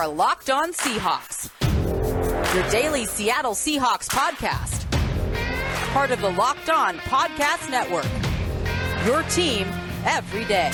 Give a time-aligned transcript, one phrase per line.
[0.00, 1.50] are Locked On Seahawks,
[2.54, 4.90] your daily Seattle Seahawks podcast.
[5.92, 8.06] Part of the Locked On Podcast Network.
[9.04, 9.68] Your team
[10.06, 10.72] every day.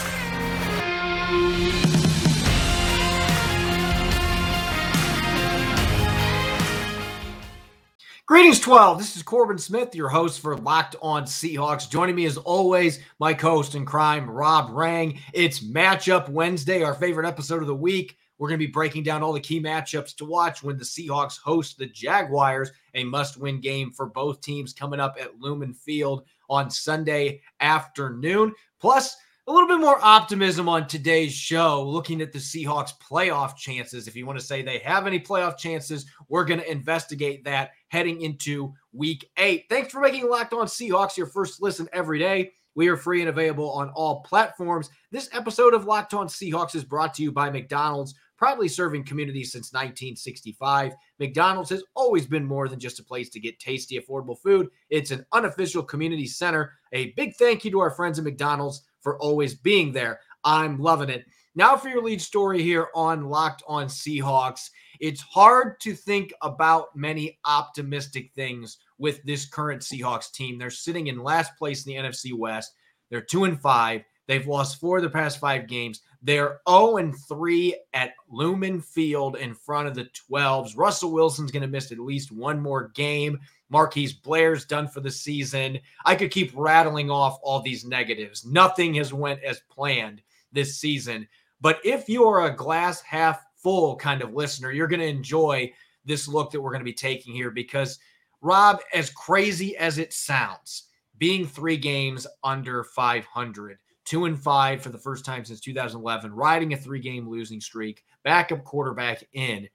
[8.27, 8.98] Greetings, 12.
[8.98, 11.90] This is Corbin Smith, your host for Locked On Seahawks.
[11.90, 15.19] Joining me as always, my co host in crime, Rob Rang.
[15.33, 18.16] It's Matchup Wednesday, our favorite episode of the week.
[18.38, 21.38] We're going to be breaking down all the key matchups to watch when the Seahawks
[21.38, 26.24] host the Jaguars, a must win game for both teams coming up at Lumen Field
[26.48, 28.52] on Sunday afternoon.
[28.78, 29.16] Plus,
[29.48, 34.09] a little bit more optimism on today's show, looking at the Seahawks' playoff chances.
[34.09, 37.70] If you want to say they have any playoff chances, we're going to investigate that
[37.88, 39.66] heading into week eight.
[39.70, 42.52] Thanks for making Locked On Seahawks your first listen every day.
[42.74, 44.90] We are free and available on all platforms.
[45.12, 49.52] This episode of Locked On Seahawks is brought to you by McDonald's, proudly serving communities
[49.52, 50.95] since 1965.
[51.18, 55.10] McDonald's has always been more than just a place to get tasty, affordable food, it's
[55.10, 56.73] an unofficial community center.
[56.93, 60.20] A big thank you to our friends at McDonald's for always being there.
[60.45, 61.24] I'm loving it.
[61.54, 64.69] Now, for your lead story here on Locked On Seahawks,
[65.00, 70.59] it's hard to think about many optimistic things with this current Seahawks team.
[70.59, 72.75] They're sitting in last place in the NFC West.
[73.10, 74.03] They're two and five.
[74.28, 76.03] They've lost four of the past five games.
[76.22, 80.76] They're 0 and 3 at Lumen Field in front of the 12s.
[80.76, 83.38] Russell Wilson's going to miss at least one more game.
[83.69, 85.78] Marquise Blair's done for the season.
[86.04, 88.44] I could keep rattling off all these negatives.
[88.44, 90.22] Nothing has went as planned
[90.53, 91.26] this season.
[91.60, 95.72] But if you are a glass half full kind of listener, you're going to enjoy
[96.04, 97.98] this look that we're going to be taking here because
[98.41, 100.84] Rob, as crazy as it sounds,
[101.19, 106.72] being three games under 500, two and five for the first time since 2011, riding
[106.72, 109.69] a three game losing streak, backup quarterback in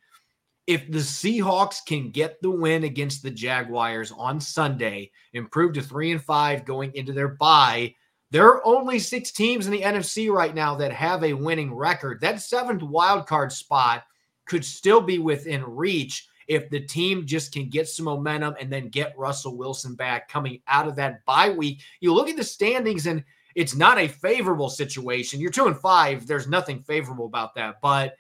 [0.67, 6.11] if the Seahawks can get the win against the Jaguars on Sunday, improve to three
[6.11, 7.93] and five going into their bye,
[8.29, 12.21] there are only six teams in the NFC right now that have a winning record.
[12.21, 14.03] That seventh wild card spot
[14.45, 18.87] could still be within reach if the team just can get some momentum and then
[18.87, 21.81] get Russell Wilson back coming out of that bye week.
[21.99, 23.23] You look at the standings and
[23.55, 25.39] it's not a favorable situation.
[25.39, 26.27] You're two and five.
[26.27, 28.15] There's nothing favorable about that, but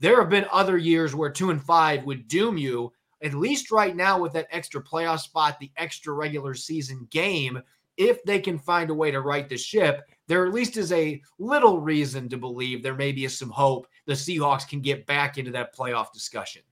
[0.00, 2.92] there have been other years where two and five would doom you.
[3.22, 7.60] At least right now, with that extra playoff spot, the extra regular season game,
[7.96, 11.20] if they can find a way to right the ship, there at least is a
[11.38, 15.50] little reason to believe there may be some hope the Seahawks can get back into
[15.52, 16.62] that playoff discussion.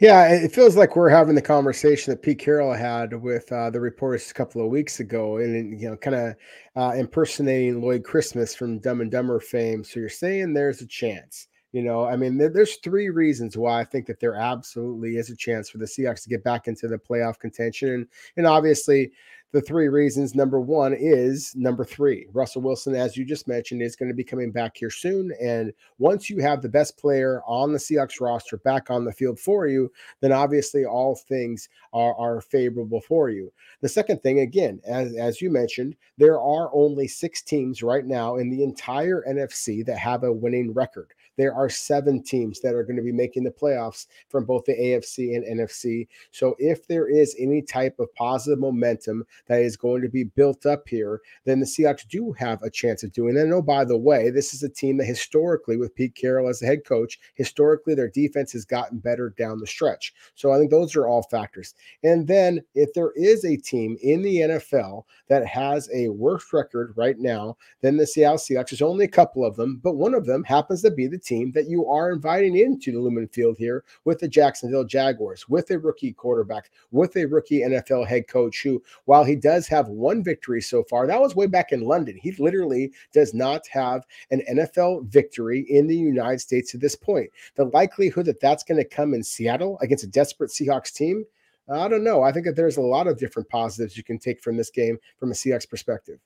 [0.00, 3.80] Yeah, it feels like we're having the conversation that Pete Carroll had with uh, the
[3.80, 6.34] reporters a couple of weeks ago, and you know, kind of
[6.74, 9.84] uh, impersonating Lloyd Christmas from Dumb and Dumber fame.
[9.84, 11.48] So you're saying there's a chance.
[11.72, 15.36] You know, I mean, there's three reasons why I think that there absolutely is a
[15.36, 18.08] chance for the Seahawks to get back into the playoff contention.
[18.36, 19.10] And obviously,
[19.54, 20.34] the three reasons.
[20.34, 24.24] Number one is number three russell wilson as you just mentioned is going to be
[24.24, 25.30] coming back here soon.
[25.40, 29.38] And once you have the best player on the seahawks roster back on the field
[29.38, 33.52] for you then obviously all things are, are favorable for you.
[33.80, 38.34] The second thing again as, as you mentioned there are only six teams right now
[38.34, 41.14] in the entire nfc that have a winning record.
[41.36, 44.74] There are seven teams that are going to be making the playoffs from both the
[44.74, 46.06] AFC and NFC.
[46.30, 50.66] So if there is any type of positive momentum that is going to be built
[50.66, 53.44] up here, then the Seahawks do have a chance of doing that.
[53.44, 56.60] And oh, by the way, this is a team that historically, with Pete Carroll as
[56.60, 60.14] the head coach, historically their defense has gotten better down the stretch.
[60.34, 61.74] So I think those are all factors.
[62.02, 66.94] And then if there is a team in the NFL that has a worse record
[66.96, 70.26] right now than the Seattle Seahawks, there's only a couple of them, but one of
[70.26, 73.84] them happens to be the team that you are inviting into the Lumen Field here
[74.04, 78.82] with the Jacksonville Jaguars, with a rookie quarterback, with a rookie NFL head coach who,
[79.04, 82.16] while he does have one victory so far, that was way back in London.
[82.20, 87.30] He literally does not have an NFL victory in the United States to this point.
[87.56, 91.24] The likelihood that that's going to come in Seattle against a desperate Seahawks team,
[91.68, 92.22] I don't know.
[92.22, 94.98] I think that there's a lot of different positives you can take from this game
[95.18, 96.18] from a Seahawks perspective.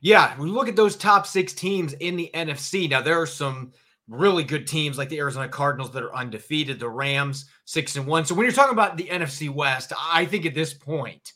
[0.00, 2.90] Yeah, we look at those top six teams in the NFC.
[2.90, 3.72] Now there are some
[4.08, 8.24] really good teams like the Arizona Cardinals that are undefeated, the Rams six and one.
[8.24, 11.32] So when you're talking about the NFC West, I think at this point,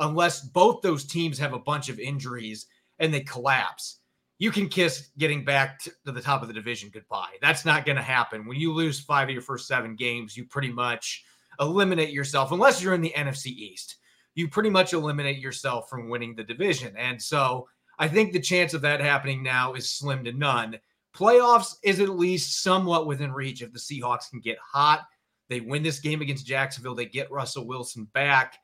[0.00, 2.66] unless both those teams have a bunch of injuries
[2.98, 4.00] and they collapse,
[4.38, 7.36] you can kiss getting back to the top of the division goodbye.
[7.40, 8.46] That's not going to happen.
[8.46, 11.24] When you lose five of your first seven games, you pretty much
[11.60, 13.96] eliminate yourself, unless you're in the NFC East.
[14.34, 16.96] You pretty much eliminate yourself from winning the division.
[16.96, 17.68] And so
[17.98, 20.78] I think the chance of that happening now is slim to none
[21.14, 25.06] playoffs is at least somewhat within reach if the Seahawks can get hot.
[25.48, 28.58] They win this game against Jacksonville, they get Russell Wilson back.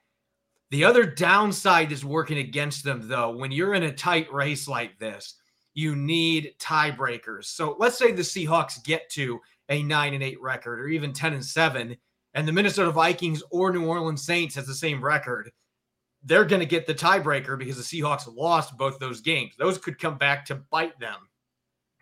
[0.70, 3.30] The other downside is working against them, though.
[3.30, 5.36] When you're in a tight race like this,
[5.74, 7.44] you need tiebreakers.
[7.44, 11.34] So let's say the Seahawks get to a nine and eight record or even 10
[11.34, 11.96] and seven,
[12.34, 15.50] and the Minnesota Vikings or New Orleans Saints has the same record.
[16.24, 19.54] They're going to get the tiebreaker because the Seahawks lost both those games.
[19.58, 21.28] Those could come back to bite them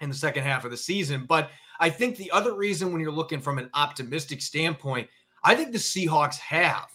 [0.00, 1.26] in the second half of the season.
[1.26, 1.50] But
[1.80, 5.08] I think the other reason, when you're looking from an optimistic standpoint,
[5.42, 6.88] I think the Seahawks have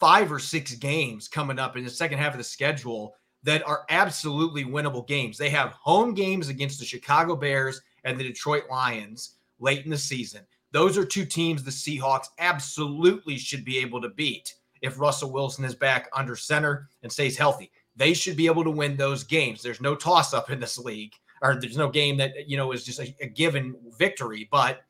[0.00, 3.84] five or six games coming up in the second half of the schedule that are
[3.90, 5.38] absolutely winnable games.
[5.38, 9.98] They have home games against the Chicago Bears and the Detroit Lions late in the
[9.98, 10.42] season.
[10.72, 15.64] Those are two teams the Seahawks absolutely should be able to beat if Russell Wilson
[15.64, 17.70] is back under center and stays healthy.
[17.96, 19.62] They should be able to win those games.
[19.62, 21.12] There's no toss up in this league,
[21.42, 24.82] or there's no game that, you know, is just a, a given victory, but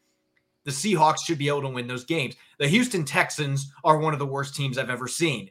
[0.64, 2.36] the Seahawks should be able to win those games.
[2.58, 5.50] The Houston Texans are one of the worst teams I've ever seen.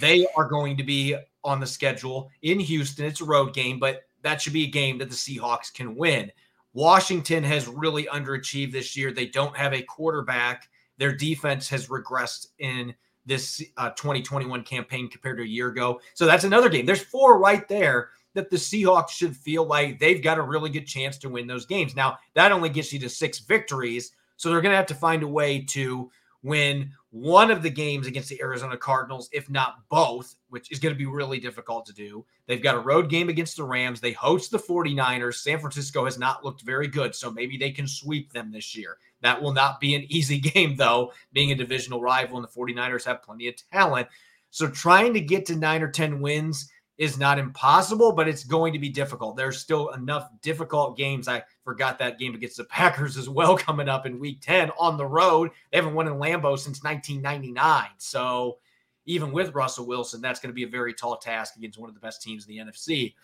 [0.00, 3.06] They are going to be on the schedule in Houston.
[3.06, 6.30] It's a road game, but that should be a game that the Seahawks can win.
[6.72, 9.12] Washington has really underachieved this year.
[9.12, 10.68] They don't have a quarterback.
[10.98, 12.94] Their defense has regressed in
[13.24, 16.00] this uh, 2021 campaign compared to a year ago.
[16.14, 16.86] So that's another game.
[16.86, 20.86] There's four right there that the Seahawks should feel like they've got a really good
[20.86, 21.96] chance to win those games.
[21.96, 24.12] Now, that only gets you to six victories.
[24.36, 26.10] So they're going to have to find a way to
[26.42, 30.94] win one of the games against the Arizona Cardinals, if not both, which is going
[30.94, 32.24] to be really difficult to do.
[32.46, 34.00] They've got a road game against the Rams.
[34.00, 35.36] They host the 49ers.
[35.36, 38.98] San Francisco has not looked very good, so maybe they can sweep them this year.
[39.22, 43.04] That will not be an easy game, though, being a divisional rival, and the 49ers
[43.04, 44.08] have plenty of talent.
[44.50, 48.72] So trying to get to nine or 10 wins is not impossible, but it's going
[48.72, 49.36] to be difficult.
[49.36, 51.28] There's still enough difficult games.
[51.28, 54.96] I forgot that game against the Packers as well coming up in week 10 on
[54.96, 55.50] the road.
[55.70, 57.84] They haven't won in Lambeau since 1999.
[57.98, 58.58] So
[59.04, 61.94] even with Russell Wilson, that's going to be a very tall task against one of
[61.94, 63.14] the best teams in the NFC.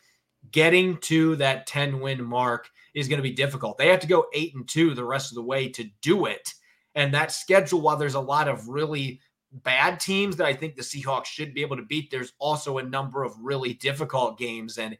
[0.50, 3.78] Getting to that 10 win mark is going to be difficult.
[3.78, 6.52] They have to go 8 and 2 the rest of the way to do it.
[6.94, 9.20] And that schedule, while there's a lot of really
[9.52, 12.82] bad teams that I think the Seahawks should be able to beat, there's also a
[12.82, 14.78] number of really difficult games.
[14.78, 14.96] And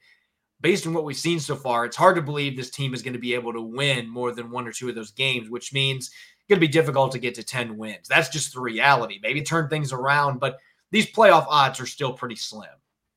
[0.61, 3.15] based on what we've seen so far, it's hard to believe this team is going
[3.15, 6.07] to be able to win more than one or two of those games, which means
[6.09, 8.09] it's going to be difficult to get to 10 wins.
[8.09, 9.19] That's just the reality.
[9.23, 10.59] Maybe turn things around, but
[10.91, 12.69] these playoff odds are still pretty slim.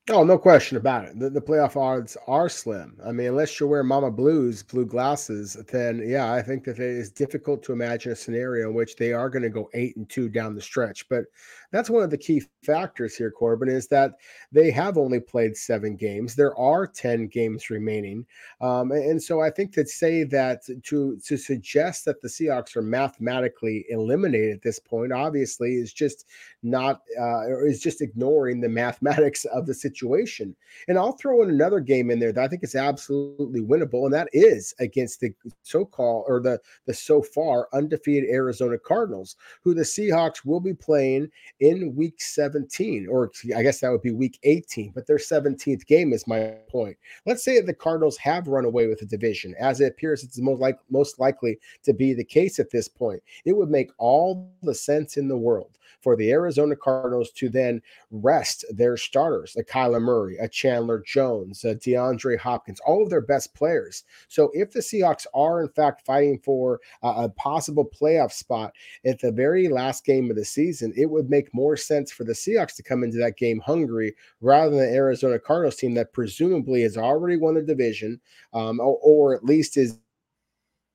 [0.08, 1.18] Oh, no question about it.
[1.18, 2.96] The, the playoff odds are slim.
[3.04, 6.80] I mean, unless you're wearing Mama Blues blue glasses, then yeah, I think that it
[6.80, 10.08] is difficult to imagine a scenario in which they are going to go eight and
[10.08, 11.08] two down the stretch.
[11.08, 11.24] But
[11.70, 14.12] that's one of the key factors here, Corbin, is that
[14.52, 16.34] they have only played seven games.
[16.34, 18.26] There are 10 games remaining.
[18.60, 22.82] Um, and so I think to say that to to suggest that the Seahawks are
[22.82, 26.26] mathematically eliminated at this point, obviously, is just
[26.62, 30.54] not uh, is just ignoring the mathematics of the situation.
[30.88, 34.12] And I'll throw in another game in there that I think is absolutely winnable, and
[34.12, 35.32] that is against the
[35.62, 41.28] so-called or the the so far undefeated Arizona Cardinals, who the Seahawks will be playing
[41.60, 44.92] in Week 17, or I guess that would be Week 18.
[44.94, 46.96] But their 17th game is my point.
[47.24, 50.60] Let's say the Cardinals have run away with the division, as it appears it's most
[50.60, 53.22] like most likely to be the case at this point.
[53.44, 57.82] It would make all the sense in the world for the Arizona Cardinals to then
[58.12, 63.20] rest their starters, a Kyler Murray, a Chandler Jones, a DeAndre Hopkins, all of their
[63.20, 64.04] best players.
[64.28, 68.72] So if the Seahawks are in fact fighting for a possible playoff spot
[69.04, 72.34] at the very last game of the season, it would make more sense for the
[72.34, 76.82] Seahawks to come into that game hungry rather than the Arizona Cardinals team that presumably
[76.82, 78.20] has already won the division
[78.52, 79.98] um, or, or at least is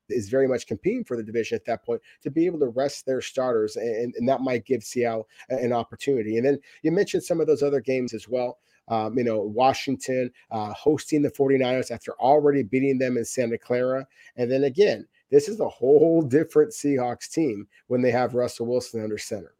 [0.08, 3.06] is very much competing for the division at that point to be able to rest
[3.06, 6.36] their starters, and, and that might give Seattle an opportunity.
[6.36, 8.58] And then you mentioned some of those other games as well.
[8.88, 14.06] Um, you know, Washington uh, hosting the 49ers after already beating them in Santa Clara.
[14.36, 19.02] And then again, this is a whole different Seahawks team when they have Russell Wilson
[19.02, 19.54] under center.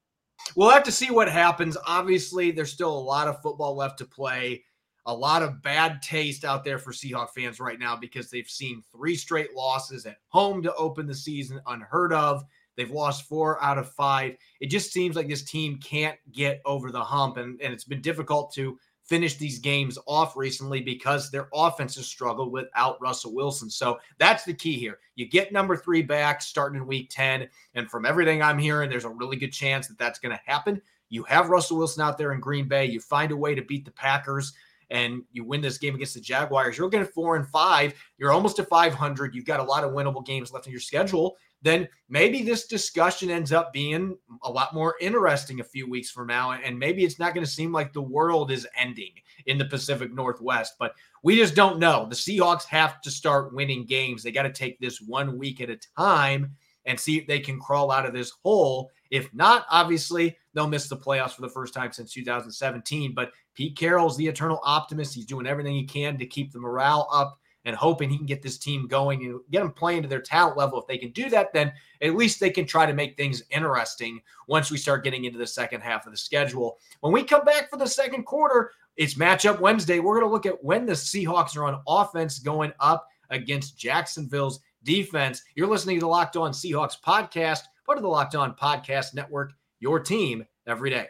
[0.56, 1.76] We'll have to see what happens.
[1.86, 4.64] Obviously, there's still a lot of football left to play
[5.06, 8.82] a lot of bad taste out there for Seahawk fans right now because they've seen
[8.92, 12.44] three straight losses at home to open the season, unheard of.
[12.76, 14.36] They've lost four out of five.
[14.60, 18.00] It just seems like this team can't get over the hump, and, and it's been
[18.00, 23.68] difficult to finish these games off recently because their offense has struggled without Russell Wilson.
[23.68, 25.00] So that's the key here.
[25.16, 27.48] You get number three back starting in week 10.
[27.74, 30.80] And from everything I'm hearing, there's a really good chance that that's going to happen.
[31.08, 32.86] You have Russell Wilson out there in Green Bay.
[32.86, 34.54] You find a way to beat the Packers
[34.92, 37.94] and you win this game against the Jaguars, you're at four and five.
[38.18, 39.34] You're almost to 500.
[39.34, 41.36] You've got a lot of winnable games left in your schedule.
[41.62, 46.26] Then maybe this discussion ends up being a lot more interesting a few weeks from
[46.26, 46.52] now.
[46.52, 49.12] And maybe it's not going to seem like the world is ending
[49.46, 52.06] in the Pacific Northwest, but we just don't know.
[52.06, 54.22] The Seahawks have to start winning games.
[54.22, 56.52] They got to take this one week at a time
[56.84, 58.90] and see if they can crawl out of this hole.
[59.12, 63.12] If not, obviously, they'll miss the playoffs for the first time since 2017.
[63.12, 65.14] But Pete Carroll's the eternal optimist.
[65.14, 68.40] He's doing everything he can to keep the morale up and hoping he can get
[68.40, 70.80] this team going and get them playing to their talent level.
[70.80, 74.20] If they can do that, then at least they can try to make things interesting
[74.48, 76.78] once we start getting into the second half of the schedule.
[77.00, 80.00] When we come back for the second quarter, it's matchup Wednesday.
[80.00, 84.60] We're going to look at when the Seahawks are on offense going up against Jacksonville's
[84.84, 85.42] defense.
[85.54, 89.52] You're listening to the Locked On Seahawks podcast, part of the Locked On Podcast Network,
[89.80, 91.08] your team every day.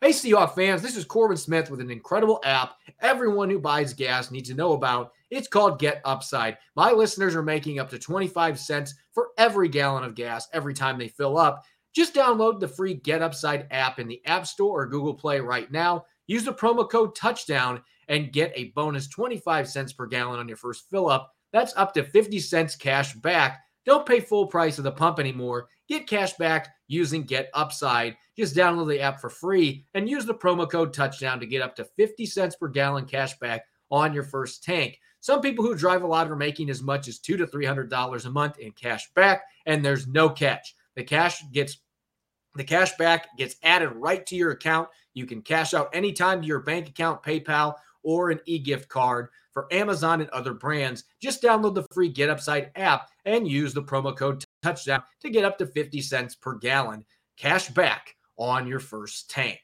[0.00, 4.30] Hey, Seahawks fans, this is Corbin Smith with an incredible app everyone who buys gas
[4.30, 5.10] needs to know about.
[5.30, 6.56] It's called Get Upside.
[6.76, 10.98] My listeners are making up to 25 cents for every gallon of gas every time
[10.98, 11.64] they fill up.
[11.94, 15.70] Just download the free Get Upside app in the App Store or Google Play right
[15.72, 16.04] now.
[16.28, 20.56] Use the promo code touchdown and get a bonus 25 cents per gallon on your
[20.56, 21.32] first fill up.
[21.52, 23.60] That's up to 50 cents cash back.
[23.88, 25.70] Don't pay full price of the pump anymore.
[25.88, 28.18] Get cash back using Get Upside.
[28.36, 31.74] Just download the app for free and use the promo code touchdown to get up
[31.76, 34.98] to 50 cents per gallon cash back on your first tank.
[35.20, 37.88] Some people who drive a lot are making as much as two to three hundred
[37.88, 40.76] dollars a month in cash back, and there's no catch.
[40.94, 41.78] The cash gets
[42.56, 44.90] the cash back gets added right to your account.
[45.14, 49.72] You can cash out anytime to your bank account, PayPal, or an e-gift card for
[49.72, 51.04] Amazon and other brands.
[51.20, 55.44] Just download the free Get Upside app and use the promo code touchdown to get
[55.44, 57.04] up to 50 cents per gallon
[57.36, 59.60] cash back on your first tank.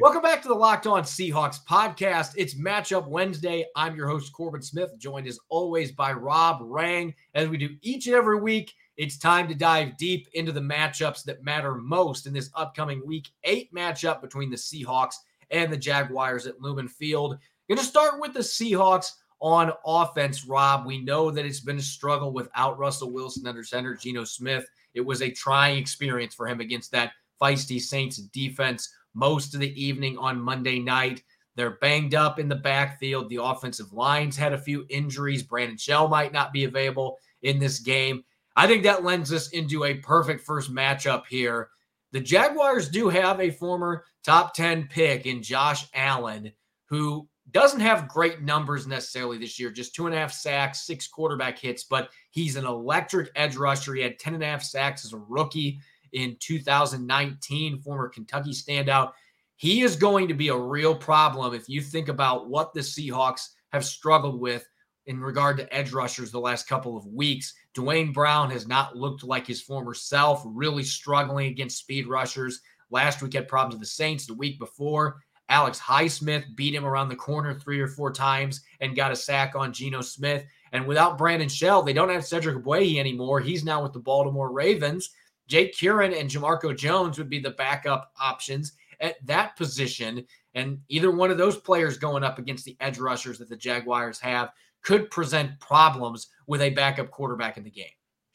[0.00, 2.34] Welcome back to the Locked On Seahawks podcast.
[2.36, 3.66] It's Matchup Wednesday.
[3.74, 7.12] I'm your host, Corbin Smith, joined as always by Rob Rang.
[7.34, 11.24] As we do each and every week, it's time to dive deep into the matchups
[11.24, 15.16] that matter most in this upcoming week eight matchup between the Seahawks
[15.50, 17.38] and the Jaguars at Lumen Field.
[17.68, 19.10] Going to start with the Seahawks
[19.40, 20.86] on offense, Rob.
[20.86, 24.66] We know that it's been a struggle without Russell Wilson under center Geno Smith.
[24.94, 29.82] It was a trying experience for him against that feisty Saints defense most of the
[29.82, 31.22] evening on Monday night.
[31.56, 33.28] They're banged up in the backfield.
[33.28, 35.42] The offensive lines had a few injuries.
[35.42, 38.24] Brandon Shell might not be available in this game.
[38.56, 41.70] I think that lends us into a perfect first matchup here.
[42.14, 46.52] The Jaguars do have a former top 10 pick in Josh Allen,
[46.88, 51.08] who doesn't have great numbers necessarily this year, just two and a half sacks, six
[51.08, 53.94] quarterback hits, but he's an electric edge rusher.
[53.94, 55.80] He had 10 and a half sacks as a rookie
[56.12, 59.10] in 2019, former Kentucky standout.
[59.56, 63.48] He is going to be a real problem if you think about what the Seahawks
[63.72, 64.68] have struggled with
[65.06, 67.54] in regard to edge rushers the last couple of weeks.
[67.74, 72.60] Duane Brown has not looked like his former self, really struggling against speed rushers.
[72.90, 74.26] Last week had problems with the Saints.
[74.26, 78.96] The week before, Alex Highsmith beat him around the corner three or four times and
[78.96, 80.44] got a sack on Geno Smith.
[80.72, 83.40] And without Brandon Shell, they don't have Cedric Ogbuehi anymore.
[83.40, 85.10] He's now with the Baltimore Ravens.
[85.46, 90.24] Jake Curhan and Jamarco Jones would be the backup options at that position.
[90.54, 94.18] And either one of those players going up against the edge rushers that the Jaguars
[94.20, 94.50] have
[94.84, 97.86] could present problems with a backup quarterback in the game.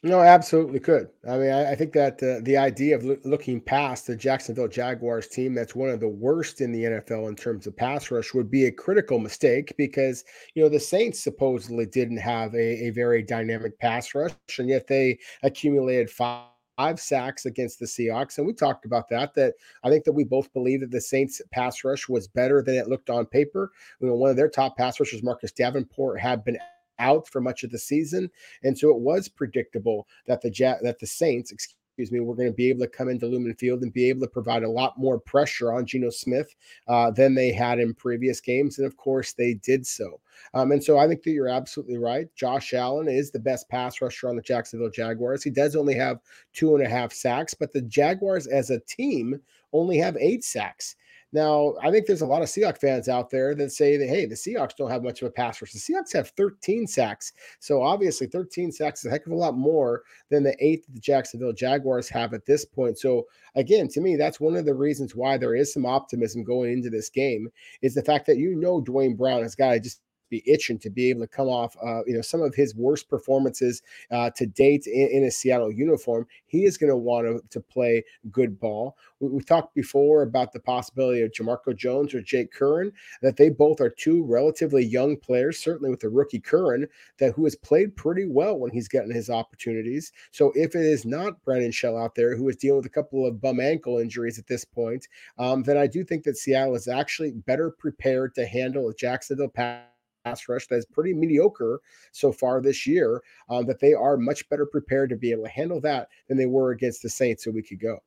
[0.02, 1.08] No, absolutely could.
[1.28, 4.66] I mean, I, I think that uh, the idea of lo- looking past the Jacksonville
[4.66, 8.32] Jaguars team, that's one of the worst in the NFL in terms of pass rush,
[8.32, 12.90] would be a critical mistake because, you know, the Saints supposedly didn't have a, a
[12.90, 16.46] very dynamic pass rush, and yet they accumulated five
[16.80, 18.38] five sacks against the Seahawks.
[18.38, 21.42] And we talked about that, that I think that we both believe that the Saints
[21.52, 23.70] pass rush was better than it looked on paper.
[24.00, 26.58] You know, one of their top pass rushers, Marcus Davenport, had been
[26.98, 28.30] out for much of the season.
[28.62, 30.50] And so it was predictable that the
[30.82, 33.54] that the Saints, excuse excuse me, we're going to be able to come into Lumen
[33.54, 36.54] Field and be able to provide a lot more pressure on Geno Smith
[36.88, 38.78] uh, than they had in previous games.
[38.78, 40.20] And of course, they did so.
[40.54, 42.28] Um, and so I think that you're absolutely right.
[42.34, 45.42] Josh Allen is the best pass rusher on the Jacksonville Jaguars.
[45.42, 46.20] He does only have
[46.54, 49.40] two and a half sacks, but the Jaguars as a team
[49.72, 50.96] only have eight sacks.
[51.32, 54.26] Now, I think there's a lot of Seahawks fans out there that say that, hey,
[54.26, 55.72] the Seahawks don't have much of a pass rush.
[55.72, 57.32] The Seahawks have 13 sacks.
[57.60, 60.94] So obviously, 13 sacks is a heck of a lot more than the eight that
[60.94, 62.98] the Jacksonville Jaguars have at this point.
[62.98, 66.72] So, again, to me, that's one of the reasons why there is some optimism going
[66.72, 67.48] into this game
[67.80, 70.90] is the fact that you know Duane Brown has got to just be itching to
[70.90, 74.46] be able to come off, uh, you know, some of his worst performances uh, to
[74.46, 76.26] date in, in, a Seattle uniform.
[76.46, 78.96] He is going to want to, play good ball.
[79.20, 82.90] We, we, talked before about the possibility of Jamarco Jones or Jake Curhan,
[83.22, 86.86] that they both are two relatively young players, certainly with the rookie Curhan,
[87.18, 90.12] that who has played pretty well when he's getting his opportunities.
[90.30, 93.26] So if it is not Brandon Shell out there who is dealing with a couple
[93.26, 95.06] of bum ankle injuries at this point,
[95.38, 99.48] um, then I do think that Seattle is actually better prepared to handle a Jacksonville
[99.48, 99.89] pass
[100.24, 101.80] pass rush that is pretty mediocre
[102.12, 103.22] so far this year.
[103.48, 106.46] Um, that they are much better prepared to be able to handle that than they
[106.46, 107.98] were against the Saints a week ago.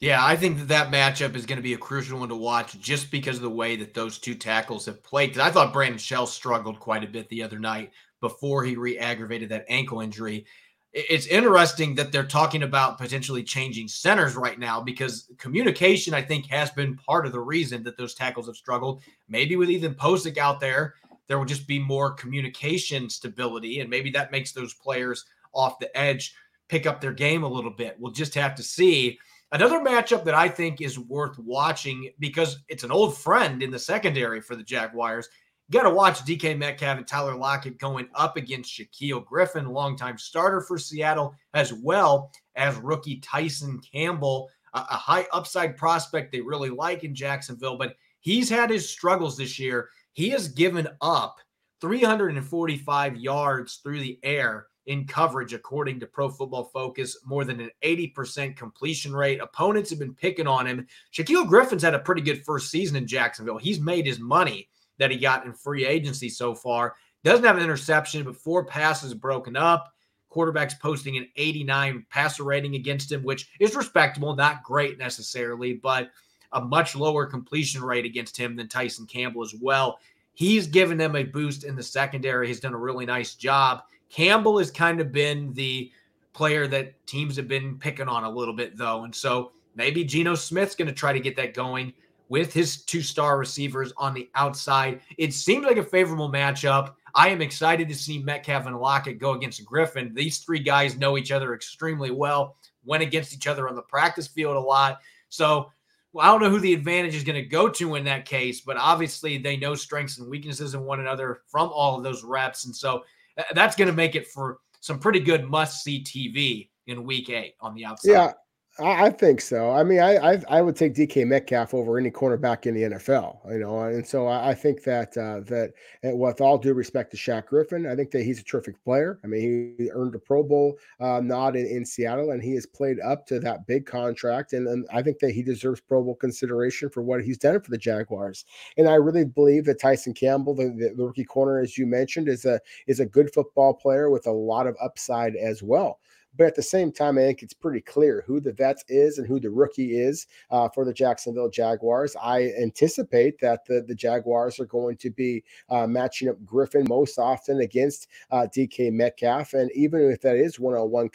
[0.00, 2.78] Yeah, I think that that matchup is going to be a crucial one to watch
[2.80, 5.38] just because of the way that those two tackles have played.
[5.38, 9.64] I thought Brandon Shell struggled quite a bit the other night before he re-aggravated that
[9.68, 10.44] ankle injury.
[10.92, 16.46] It's interesting that they're talking about potentially changing centers right now because communication, I think,
[16.50, 19.02] has been part of the reason that those tackles have struggled.
[19.28, 20.94] Maybe with Ethan Pocic out there,
[21.32, 25.24] there will just be more communication stability, and maybe that makes those players
[25.54, 26.34] off the edge
[26.68, 27.96] pick up their game a little bit.
[27.98, 29.18] We'll just have to see.
[29.50, 33.78] Another matchup that I think is worth watching because it's an old friend in the
[33.78, 35.26] secondary for the Jaguars.
[35.70, 40.18] You got to watch DK Metcalf and Tyler Lockett going up against Shaquill Griffin, longtime
[40.18, 46.42] starter for Seattle, as well as rookie Tyson Campbell, a, a high upside prospect they
[46.42, 49.88] really like in Jacksonville, but he's had his struggles this year.
[50.12, 51.38] He has given up
[51.80, 57.70] 345 yards through the air in coverage, according to Pro Football Focus, more than an
[57.84, 59.40] 80% completion rate.
[59.40, 60.86] Opponents have been picking on him.
[61.12, 63.58] Shaquill Griffin's had a pretty good first season in Jacksonville.
[63.58, 66.94] He's made his money that he got in free agency so far.
[67.24, 69.92] Doesn't have an interception, but four passes broken up.
[70.28, 76.10] Quarterback's posting an 89 passer rating against him, which is respectable, not great necessarily, but
[76.52, 79.98] a much lower completion rate against him than Tyson Campbell as well.
[80.34, 82.46] He's given them a boost in the secondary.
[82.46, 83.82] He's done a really nice job.
[84.08, 85.90] Campbell has kind of been the
[86.32, 89.04] player that teams have been picking on a little bit, though.
[89.04, 91.92] And so maybe Geno Smith's going to try to get that going
[92.28, 95.00] with his two star receivers on the outside.
[95.18, 96.94] It seems like a favorable matchup.
[97.14, 100.14] I am excited to see Metcalf and Lockett go against Griffin.
[100.14, 104.26] These three guys know each other extremely well, went against each other on the practice
[104.26, 105.00] field a lot.
[105.28, 105.70] So
[106.12, 108.60] well, I don't know who the advantage is going to go to in that case,
[108.60, 112.66] but obviously they know strengths and weaknesses in one another from all of those reps.
[112.66, 113.04] And so
[113.38, 117.30] uh, that's going to make it for some pretty good must see TV in week
[117.30, 118.10] eight on the outside.
[118.10, 118.32] Yeah.
[118.78, 119.70] I, think so.
[119.70, 123.52] I mean, I, I, I would take DK Metcalf over any cornerback in the NFL.
[123.52, 127.18] You know, and so I, I think that uh, that with all due respect to
[127.18, 129.20] Shaq Griffin, I think that he's a terrific player.
[129.22, 132.64] I mean, he earned a Pro Bowl uh, nod in, in Seattle, and he has
[132.64, 134.54] played up to that big contract.
[134.54, 137.70] And, and I think that he deserves Pro Bowl consideration for what he's done for
[137.70, 138.46] the Jaguars.
[138.78, 142.26] And I really believe that Tyson Campbell, the, the, the rookie corner, as you mentioned,
[142.28, 145.98] is a is a good football player with a lot of upside as well.
[146.36, 149.26] But at the same time, I think it's pretty clear who the vets is and
[149.26, 152.16] who the rookie is uh, for the Jacksonville Jaguars.
[152.20, 157.18] I anticipate that the, the Jaguars are going to be uh, matching up Griffin most
[157.18, 159.52] often against uh, DK Metcalf.
[159.52, 161.10] And even if that is one on one,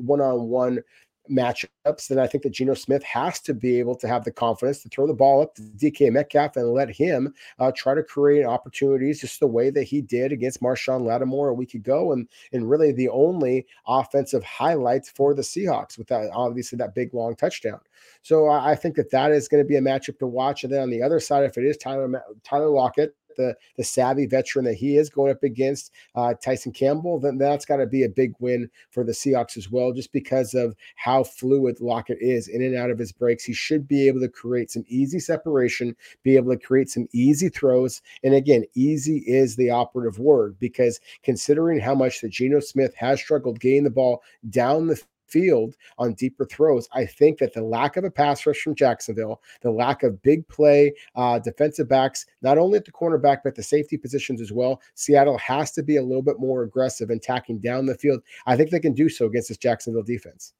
[0.00, 0.80] one on one
[1.30, 4.82] matchups, then I think that Geno Smith has to be able to have the confidence
[4.82, 8.44] to throw the ball up to DK Metcalf and let him uh, try to create
[8.44, 12.68] opportunities just the way that he did against Marshon Lattimore a week ago, and and
[12.68, 17.80] really the only offensive highlights for the Seahawks with that obviously that big long touchdown.
[18.22, 20.64] So I think that that is going to be a matchup to watch.
[20.64, 24.26] And then on the other side, if it is Tyler Tyler Lockett, the the savvy
[24.26, 28.04] veteran that he is going up against uh, Tyson Campbell, then that's got to be
[28.04, 32.48] a big win for the Seahawks as well, just because of how fluid Lockett is
[32.48, 33.44] in and out of his breaks.
[33.44, 37.48] He should be able to create some easy separation, be able to create some easy
[37.48, 38.02] throws.
[38.22, 43.20] And again, easy is the operative word because considering how much that Geno Smith has
[43.20, 46.88] struggled getting the ball down the field on deeper throws.
[46.92, 50.46] I think that the lack of a pass rush from Jacksonville, the lack of big
[50.48, 54.80] play uh, defensive backs, not only at the cornerback, but the safety positions as well,
[54.94, 58.22] Seattle has to be a little bit more aggressive in tacking down the field.
[58.46, 60.52] I think they can do so against this Jacksonville defense.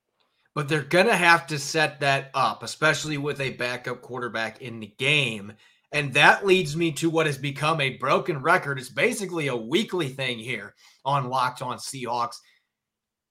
[0.55, 4.81] But they're going to have to set that up, especially with a backup quarterback in
[4.81, 5.53] the game.
[5.93, 8.79] And that leads me to what has become a broken record.
[8.79, 12.41] It's basically a weekly thing here on Locked On Seahawks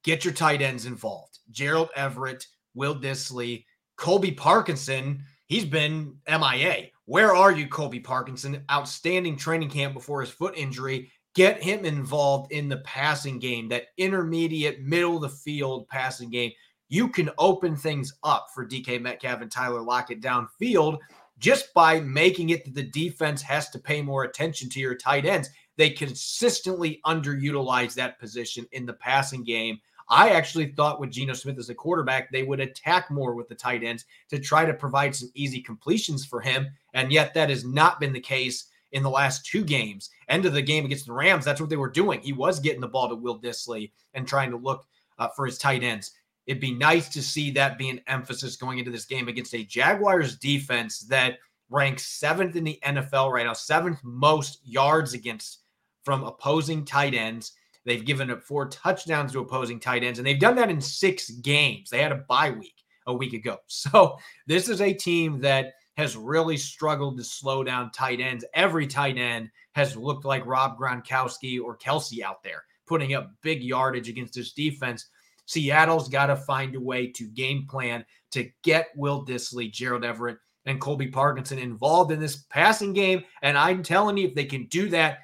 [0.07, 1.39] Get your tight ends involved.
[1.51, 3.65] Gerald Everett, Will Dissly,
[3.97, 5.21] Colby Parkinson.
[5.47, 6.91] He's been MIA.
[7.07, 8.63] Where are you, Colby Parkinson?
[8.71, 11.11] Outstanding training camp before his foot injury.
[11.35, 16.53] Get him involved in the passing game, that intermediate, middle of the field passing game.
[16.87, 20.99] You can open things up for DK Metcalf and Tyler Lockett downfield
[21.37, 25.25] just by making it that the defense has to pay more attention to your tight
[25.25, 25.49] ends.
[25.75, 29.79] They consistently underutilize that position in the passing game.
[30.09, 33.55] I actually thought with Geno Smith as a quarterback, they would attack more with the
[33.55, 36.67] tight ends to try to provide some easy completions for him.
[36.93, 40.09] And yet, that has not been the case in the last two games.
[40.29, 42.21] End of the game against the Rams, that's what they were doing.
[42.21, 44.85] He was getting the ball to Will Dissly and trying to look
[45.19, 46.11] uh, for his tight ends.
[46.45, 49.63] It'd be nice to see that be an emphasis going into this game against a
[49.63, 51.39] Jaguars defense that
[51.69, 55.59] ranks seventh in the NFL right now, seventh most yards against
[56.03, 57.51] from opposing tight ends.
[57.87, 61.29] They've given up four touchdowns to opposing tight ends, and they've done that in six
[61.29, 61.89] games.
[61.89, 63.57] They had a bye week a week ago.
[63.67, 68.43] So this is a team that has really struggled to slow down tight ends.
[68.53, 73.63] Every tight end has looked like Rob Gronkowski or Kelce out there, putting up big
[73.63, 75.07] yardage against this defense.
[75.45, 80.37] Seattle's got to find a way to game plan to get Will Dissly, Gerald Everett,
[80.65, 83.23] and Colby Parkinson involved in this passing game.
[83.41, 85.19] And I'm telling you, if they can do that,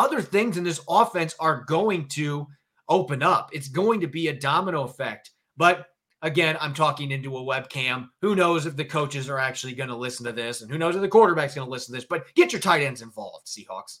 [0.00, 2.46] other things in this offense are going to
[2.88, 3.50] open up.
[3.52, 5.30] It's going to be a domino effect.
[5.58, 5.86] But
[6.22, 8.08] again, I'm talking into a webcam.
[8.22, 10.96] Who knows if the coaches are actually going to listen to this, and who knows
[10.96, 12.08] if the quarterback's going to listen to this?
[12.08, 13.98] But get your tight ends involved, Seahawks.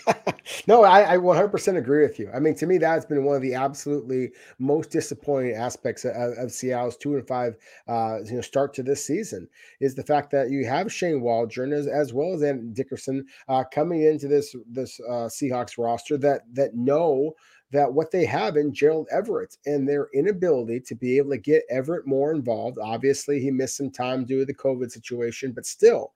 [0.66, 2.30] no, I, I 100% agree with you.
[2.34, 6.52] I mean, to me, that's been one of the absolutely most disappointing aspects of, of
[6.52, 7.56] Seattle's two and five,
[7.88, 9.48] uh, you know, start to this season
[9.80, 13.64] is the fact that you have Shane Waldron as, as well as Andy Dickerson uh,
[13.72, 17.32] coming into this this uh, Seahawks roster that that know
[17.70, 21.62] that what they have in Gerald Everett and their inability to be able to get
[21.70, 22.78] Everett more involved.
[22.78, 26.12] Obviously, he missed some time due to the COVID situation, but still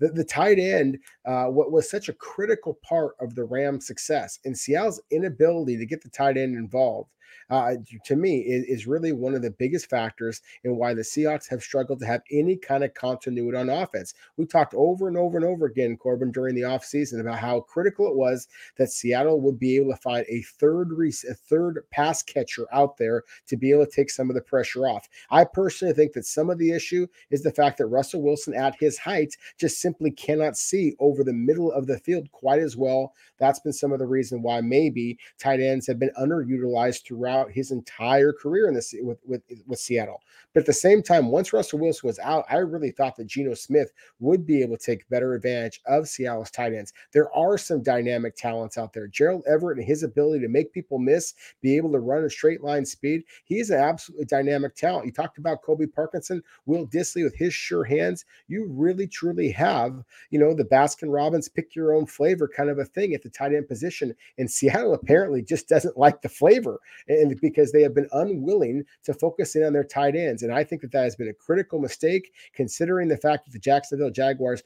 [0.00, 4.40] the, the tight end, uh, what was such a critical part of the Rams' success,
[4.44, 7.10] and Seattle's inability to get the tight end involved
[7.50, 11.48] uh, to me, is, is really one of the biggest factors in why the Seahawks
[11.48, 14.14] have struggled to have any kind of continuity on offense.
[14.36, 18.06] We talked over and over and over again, Corbin, during the offseason about how critical
[18.06, 22.22] it was that Seattle would be able to find a third re- a third pass
[22.22, 25.08] catcher out there to be able to take some of the pressure off.
[25.30, 28.76] I personally think that some of the issue is the fact that Russell Wilson at
[28.76, 33.14] his height just simply cannot see over the middle of the field quite as well.
[33.40, 37.70] That's been some of the reason why maybe tight ends have been underutilized throughout his
[37.70, 40.20] entire career in this with, with with Seattle.
[40.52, 43.54] But at the same time, once Russell Wilson was out, I really thought that Geno
[43.54, 46.92] Smith would be able to take better advantage of Seattle's tight ends.
[47.12, 49.06] There are some dynamic talents out there.
[49.06, 52.62] Gerald Everett and his ability to make people miss, be able to run a straight
[52.62, 55.06] line speed, he's an absolutely dynamic talent.
[55.06, 58.24] You talked about Colby Parkinson, Will Dissly with his sure hands.
[58.48, 62.78] You really truly have, you know, the Baskin Robbins pick your own flavor kind of
[62.78, 64.14] a thing at the tight end position.
[64.38, 66.80] And Seattle apparently just doesn't like the flavor.
[67.08, 70.42] And because they have been unwilling to focus in on their tight ends.
[70.42, 73.58] And I think that that has been a critical mistake, considering the fact that the
[73.58, 74.62] Jacksonville Jaguars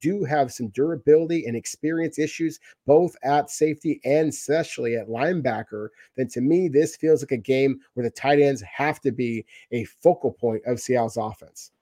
[0.00, 6.28] do have some durability and experience issues, both at safety and especially at linebacker, then
[6.28, 9.84] to me, this feels like a game where the tight ends have to be a
[9.84, 11.72] focal point of Seattle's offense.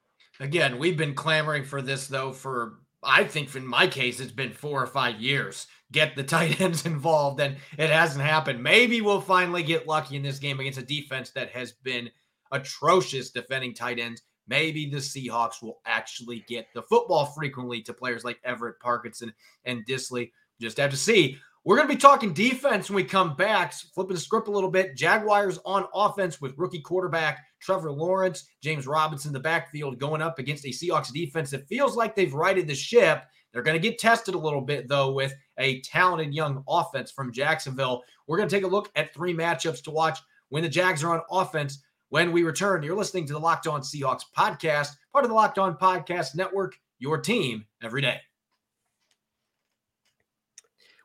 [0.40, 4.52] Again, we've been clamoring for this, though, for I think in my case, it's been
[4.52, 5.66] four or five years.
[5.94, 8.62] Get the tight ends involved, and it hasn't happened.
[8.62, 12.10] Maybe we'll finally get lucky in this game against a defense that has been
[12.52, 14.22] atrocious defending tight ends.
[14.46, 19.32] Maybe the Seahawks will actually get the football frequently to players like Everett, Parkinson,
[19.64, 20.32] and Dissly.
[20.60, 21.38] Just have to see.
[21.64, 24.70] We're going to be talking defense when we come back, flipping the script a little
[24.70, 24.96] bit.
[24.96, 30.66] Jaguars on offense with rookie quarterback Trevor Lawrence, James Robinson, the backfield going up against
[30.66, 33.22] a Seahawks defense that feels like they've righted the ship.
[33.54, 37.32] They're going to get tested a little bit, though, with a talented young offense from
[37.32, 38.02] Jacksonville.
[38.26, 41.14] We're going to take a look at three matchups to watch when the Jags are
[41.14, 41.78] on offense.
[42.08, 45.58] When we return, you're listening to the Locked On Seahawks podcast, part of the Locked
[45.58, 48.20] On Podcast Network, your team every day.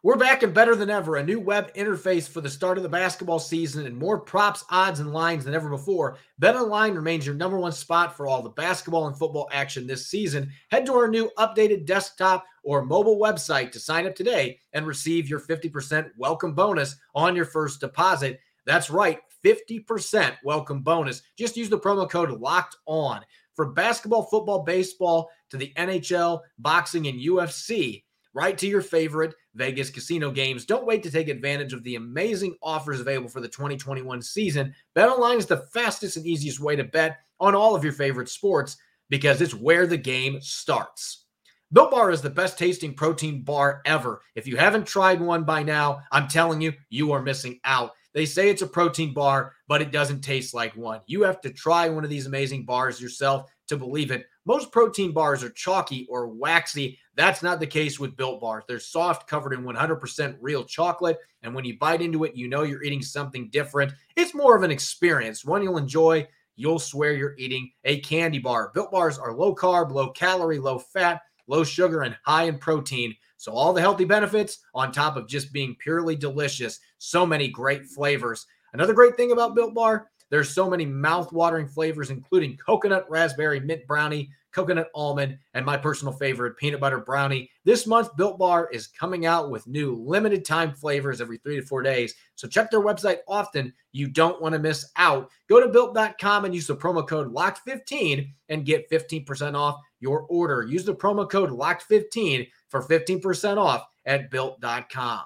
[0.01, 1.17] We're back and better than ever.
[1.17, 5.01] A new web interface for the start of the basketball season and more props, odds,
[5.01, 6.17] and lines than ever before.
[6.41, 10.49] BetOnline remains your number one spot for all the basketball and football action this season.
[10.71, 15.29] Head to our new updated desktop or mobile website to sign up today and receive
[15.29, 18.39] your 50% welcome bonus on your first deposit.
[18.65, 21.23] That's right, 50% welcome bonus.
[21.37, 23.19] Just use the promo code LOCKED ON.
[23.53, 28.03] For basketball, football, baseball, to the NHL, boxing, and UFC,
[28.39, 30.65] right to your favorite Vegas casino games.
[30.65, 34.73] Don't wait to take advantage of the amazing offers available for the 2021 season.
[34.95, 38.77] BetOnline is the fastest and easiest way to bet on all of your favorite sports
[39.09, 41.25] because it's where the game starts.
[41.73, 44.21] Built Bar is the best tasting protein bar ever.
[44.35, 47.91] If you haven't tried one by now, I'm telling you, you are missing out.
[48.13, 51.01] They say it's a protein bar, but it doesn't taste like one.
[51.07, 54.25] You have to try one of these amazing bars yourself to believe it.
[54.49, 56.97] Most protein bars are chalky or waxy.
[57.13, 58.63] That's not the case with Built Bars.
[58.67, 61.19] They're soft, covered in 100% real chocolate.
[61.43, 63.93] And when you bite into it, you know you're eating something different.
[64.15, 66.27] It's more of an experience, one you'll enjoy.
[66.55, 68.71] You'll swear you're eating a candy bar.
[68.73, 73.15] Built Bars are low carb, low calorie, low fat, low sugar, and high in protein.
[73.37, 76.79] So, all the healthy benefits on top of just being purely delicious.
[76.97, 78.47] So many great flavors.
[78.73, 83.85] Another great thing about Built Bar, there's so many mouth-watering flavors, including coconut, raspberry, mint
[83.87, 87.49] brownie, coconut almond, and my personal favorite, peanut butter brownie.
[87.65, 91.65] This month, Built Bar is coming out with new limited time flavors every three to
[91.65, 92.15] four days.
[92.35, 93.73] So check their website often.
[93.91, 95.29] You don't want to miss out.
[95.47, 100.63] Go to built.com and use the promo code LOCK15 and get 15% off your order.
[100.63, 105.21] Use the promo code LOCK15 for 15% off at built.com.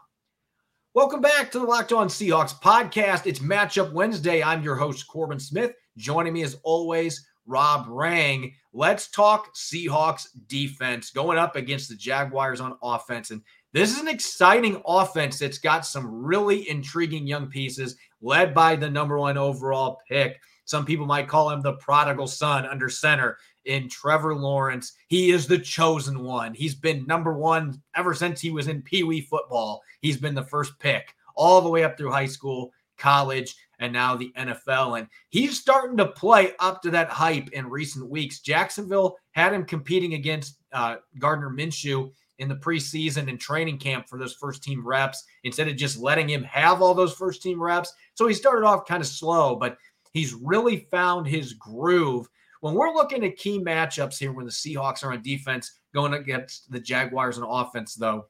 [0.95, 3.25] Welcome back to the Locked On Seahawks podcast.
[3.25, 4.43] It's Matchup Wednesday.
[4.43, 5.73] I'm your host, Corbin Smith.
[5.97, 8.53] Joining me as always, Rob Rang.
[8.73, 13.31] Let's talk Seahawks defense going up against the Jaguars on offense.
[13.31, 13.41] And
[13.73, 18.89] this is an exciting offense that's got some really intriguing young pieces, led by the
[18.89, 20.39] number one overall pick.
[20.65, 24.93] Some people might call him the prodigal son under center in Trevor Lawrence.
[25.07, 26.53] He is the chosen one.
[26.53, 29.81] He's been number one ever since he was in Pee Wee football.
[30.01, 34.15] He's been the first pick all the way up through high school, college, and now
[34.15, 34.99] the NFL.
[34.99, 38.39] And he's starting to play up to that hype in recent weeks.
[38.39, 44.17] Jacksonville had him competing against uh, Gardner Minshew in the preseason and training camp for
[44.17, 47.93] those first team reps instead of just letting him have all those first team reps.
[48.15, 49.77] So he started off kind of slow, but
[50.13, 52.27] he's really found his groove.
[52.61, 56.71] When we're looking at key matchups here when the Seahawks are on defense going against
[56.71, 58.27] the Jaguars on offense, though,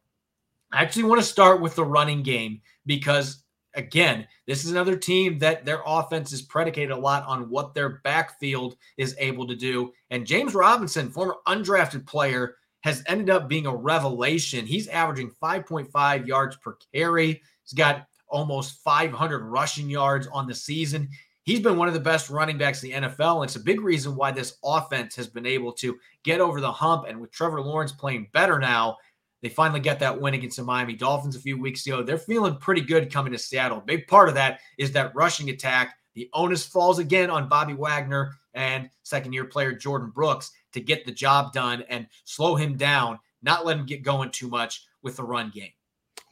[0.71, 3.42] I actually want to start with the running game because
[3.75, 8.01] again, this is another team that their offense is predicated a lot on what their
[8.03, 9.91] backfield is able to do.
[10.09, 14.65] And James Robinson, former undrafted player, has ended up being a revelation.
[14.65, 17.41] He's averaging 5.5 yards per carry.
[17.63, 21.09] He's got almost 500 rushing yards on the season.
[21.43, 23.38] He's been one of the best running backs in the NFL.
[23.38, 26.71] And it's a big reason why this offense has been able to get over the
[26.71, 27.05] hump.
[27.07, 28.97] And with Trevor Lawrence playing better now,
[29.43, 32.01] they finally get that win against the Miami Dolphins a few weeks ago.
[32.01, 33.82] They're feeling pretty good coming to Seattle.
[33.82, 35.97] big part of that is that rushing attack.
[36.13, 41.06] The onus falls again on Bobby Wagner and second year player Jordyn Brooks to get
[41.06, 45.17] the job done and slow him down, not let him get going too much with
[45.17, 45.71] the run game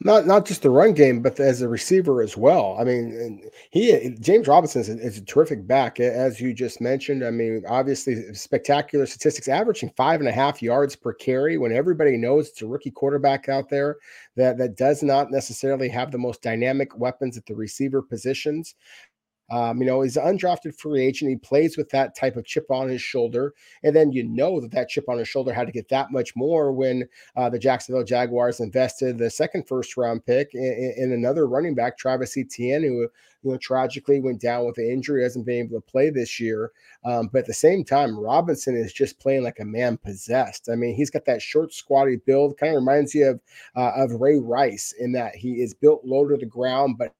[0.04, 2.76] not not just the run game, but as a receiver as well.
[2.78, 7.24] I mean, he James Robinson is a, is a, terrific back, as you just mentioned.
[7.24, 11.58] I mean, obviously spectacular statistics, averaging five and a half yards per carry.
[11.58, 13.96] When everybody knows it's a rookie quarterback out there
[14.36, 18.74] that that does not necessarily have the most dynamic weapons at the receiver positions.
[19.50, 21.30] Um, you know, he's an undrafted free agent.
[21.30, 23.54] He plays with that type of chip on his shoulder.
[23.82, 26.34] And then you know that that chip on his shoulder had to get that much
[26.34, 31.46] more when uh, the Jacksonville Jaguars invested the second first round pick in, in another
[31.46, 33.08] running back, Travis Etienne, who
[33.42, 36.70] you know, tragically went down with an injury, hasn't been able to play this year.
[37.04, 40.68] Um, but at the same time, Robinson is just playing like a man possessed.
[40.70, 43.40] I mean, he's got that short, squatty build, kind of reminds you of
[43.76, 47.12] uh, of Ray Rice in that he is built low to the ground, but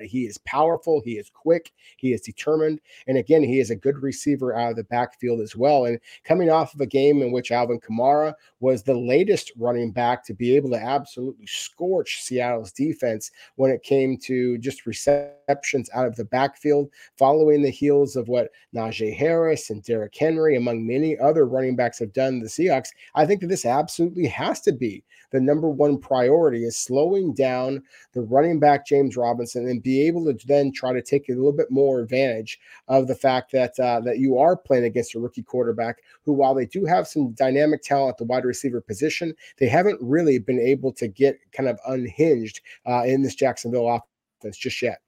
[0.00, 3.98] he is powerful, he is quick, he is determined, and again, he is a good
[3.98, 5.84] receiver out of the backfield as well.
[5.84, 10.24] And coming off of a game in which Alvin Kamara was the latest running back
[10.24, 16.06] to be able to absolutely scorch Seattle's defense when it came to just receptions out
[16.06, 21.18] of the backfield, following the heels of what Najee Harris and Derrick Henry, among many
[21.18, 22.88] other running backs, have done the Seahawks.
[23.14, 25.04] I think that this absolutely has to be
[25.36, 30.24] the number one priority is slowing down the running back James Robinson and be able
[30.24, 34.00] to then try to take a little bit more advantage of the fact that uh,
[34.00, 37.82] that you are playing against a rookie quarterback who, while they do have some dynamic
[37.82, 41.78] talent at the wide receiver position, they haven't really been able to get kind of
[41.86, 44.02] unhinged uh, in this Jacksonville
[44.40, 45.00] offense just yet.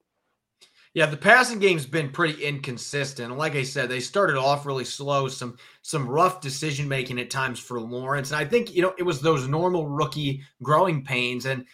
[0.98, 3.36] Yeah, the passing game's been pretty inconsistent.
[3.36, 7.60] Like I said, they started off really slow, some some rough decision making at times
[7.60, 8.32] for Lawrence.
[8.32, 11.46] And I think, you know, it was those normal rookie growing pains.
[11.46, 11.64] And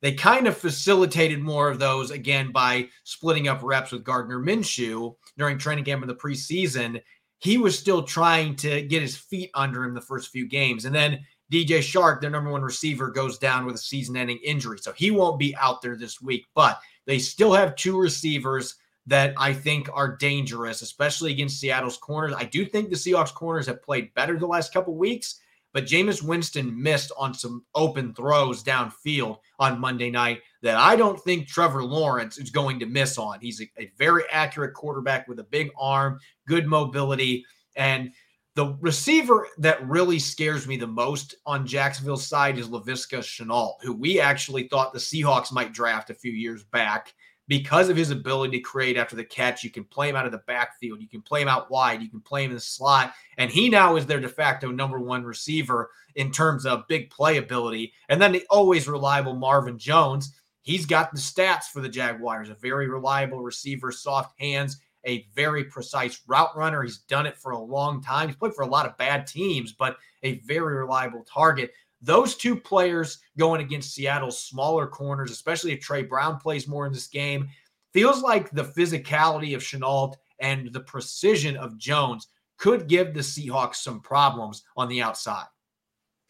[0.00, 5.14] they kind of facilitated more of those again by splitting up reps with Gardner Minshew
[5.38, 7.00] during training camp in the preseason.
[7.38, 10.86] He was still trying to get his feet under him the first few games.
[10.86, 11.20] And then
[11.52, 14.78] DJ Chark, their number one receiver, goes down with a season ending injury.
[14.78, 16.46] So he won't be out there this week.
[16.56, 22.34] But they still have two receivers that I think are dangerous, especially against Seattle's corners.
[22.36, 25.40] I do think the Seahawks corners have played better the last couple weeks,
[25.72, 31.20] but Jameis Winston missed on some open throws downfield on Monday night that I don't
[31.20, 33.40] think Trevor Lawrence is going to miss on.
[33.40, 38.12] He's a, a very accurate quarterback with a big arm, good mobility, and
[38.54, 43.94] The receiver that really scares me the most on Jacksonville's side is Laviska Shenault, who
[43.94, 47.14] we actually thought the Seahawks might draft a few years back
[47.48, 49.64] because of his ability to create after the catch.
[49.64, 52.10] You can play him out of the backfield, you can play him out wide, you
[52.10, 55.24] can play him in the slot, and he now is their de facto number one
[55.24, 57.92] receiver in terms of big playability.
[58.10, 60.34] And then the always reliable Marvin Jones.
[60.60, 65.64] He's got the stats for the Jaguars, a very reliable receiver, soft hands, a very
[65.64, 66.82] precise route runner.
[66.82, 68.28] He's done it for a long time.
[68.28, 71.72] He's played for a lot of bad teams, but a very reliable target.
[72.00, 76.92] Those two players going against Seattle's smaller corners, especially if Tre Brown plays more in
[76.92, 77.48] this game,
[77.92, 83.76] feels like the physicality of Shenault and the precision of Jones could give the Seahawks
[83.76, 85.46] some problems on the outside.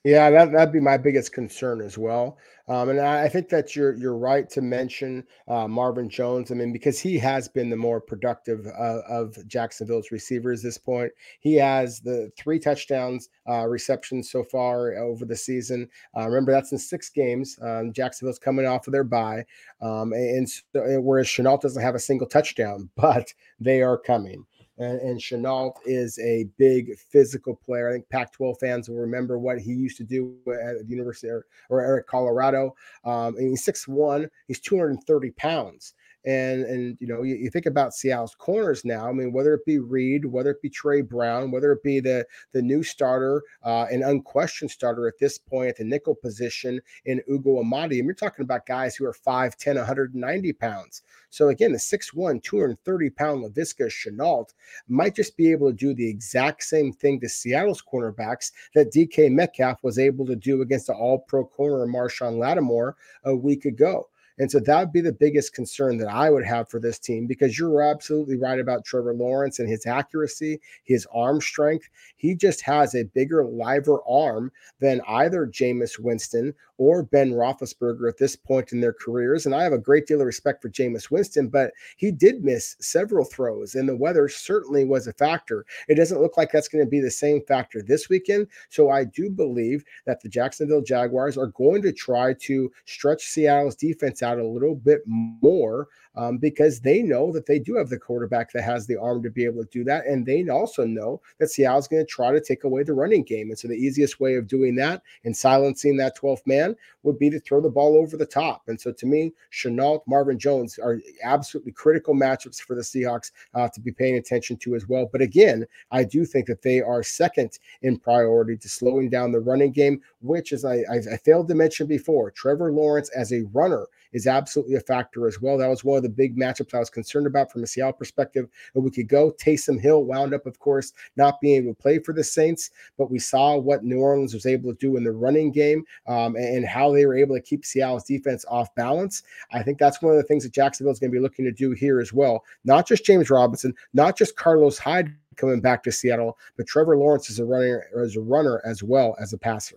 [0.04, 2.36] Yeah, that that'd be my biggest concern as well.
[2.66, 6.50] Um, and I, I, think that you're you're right to mention uh, Marvin Jones.
[6.50, 11.12] I mean, because he has been the more productive uh, of Jacksonville's receivers this point.
[11.38, 15.88] He has the three touchdowns uh, receptions so far over the season.
[16.16, 17.56] Uh, remember, that's in six games.
[17.62, 19.44] Um, Jacksonville's coming off of their bye,
[19.80, 24.46] um, and, and whereas Shenault doesn't have a single touchdown, but they are coming
[24.82, 27.88] and, and Shenault is a big physical player.
[27.88, 31.46] I think Pac-12 fans will remember what he used to do at the University or,
[31.70, 32.74] or at Colorado.
[33.04, 35.94] Um, and he's 6'1", he's 230 pounds.
[36.24, 39.08] And and you know, you, you, think about Seattle's corners now.
[39.08, 42.24] I mean, whether it be Reed, whether it be Tre Brown, whether it be the
[42.52, 47.22] the new starter, uh, an unquestioned starter at this point at the nickel position in
[47.28, 47.98] Ugo Amadi.
[47.98, 51.02] And you're talking about guys who are 5'10, 190 pounds.
[51.32, 54.52] So again, the 6'1, 230 pound Laviska Shenault
[54.86, 59.30] might just be able to do the exact same thing to Seattle's cornerbacks that DK
[59.30, 64.08] Metcalf was able to do against the all pro corner Marshon Lattimore a week ago.
[64.38, 67.26] And so that would be the biggest concern that I would have for this team
[67.26, 71.88] because you're absolutely right about Trevor Lawrence and his accuracy, his arm strength.
[72.16, 78.18] He just has a bigger, liver arm than either Jameis Winston or Ben Roethlisberger at
[78.18, 79.46] this point in their careers.
[79.46, 82.74] And I have a great deal of respect for Jameis Winston, but he did miss
[82.80, 85.64] several throws, and the weather certainly was a factor.
[85.86, 88.48] It doesn't look like that's going to be the same factor this weekend.
[88.68, 93.76] So I do believe that the Jacksonville Jaguars are going to try to stretch Seattle's
[93.76, 97.98] defense out a little bit more um, because they know that they do have the
[97.98, 100.06] quarterback that has the arm to be able to do that.
[100.06, 103.48] And they also know that Seattle's going to try to take away the running game.
[103.48, 107.30] And so the easiest way of doing that and silencing that 12th man would be
[107.30, 108.62] to throw the ball over the top.
[108.68, 113.68] And so to me, Shenault, Marvin Jones are absolutely critical matchups for the Seahawks uh,
[113.68, 115.08] to be paying attention to as well.
[115.10, 119.40] But again, I do think that they are second in priority to slowing down the
[119.40, 123.42] running game, which, as I, I, I failed to mention before, Trevor Lawrence as a
[123.52, 125.58] runner is absolutely a factor as well.
[125.58, 128.48] That was one of the big matchups I was concerned about from a Seattle perspective
[128.82, 132.12] we could go Taysom Hill wound up, of course, not being able to play for
[132.12, 135.52] the Saints, but we saw what New Orleans was able to do in the running
[135.52, 139.22] game um, and how they were able to keep Seattle's defense off balance.
[139.52, 141.52] I think that's one of the things that Jacksonville is going to be looking to
[141.52, 142.44] do here as well.
[142.64, 147.30] Not just James Robinson, not just Carlos Hyde coming back to Seattle, but Trevor Lawrence
[147.30, 149.76] is a runner as a runner as well as a passer.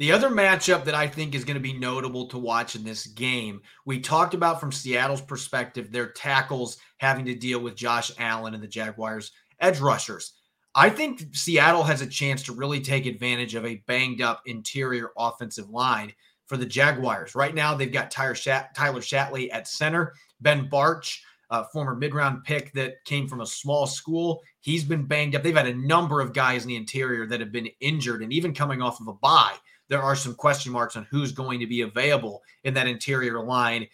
[0.00, 3.06] The other matchup that I think is going to be notable to watch in this
[3.06, 8.54] game, we talked about from Seattle's perspective, their tackles having to deal with Josh Allen
[8.54, 10.32] and the Jaguars' edge rushers.
[10.74, 15.10] I think Seattle has a chance to really take advantage of a banged up interior
[15.18, 16.14] offensive line
[16.46, 17.34] for the Jaguars.
[17.34, 21.18] Right now, they've got Tyler, Shat- Tyler Shatley at center, Ben Bartch,
[21.50, 24.40] a former mid round pick that came from a small school.
[24.60, 25.42] He's been banged up.
[25.42, 28.54] They've had a number of guys in the interior that have been injured and even
[28.54, 29.56] coming off of a bye
[29.90, 33.86] there are some question marks on who's going to be available in that interior line.